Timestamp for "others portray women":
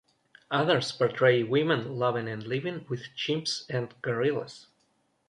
0.49-1.93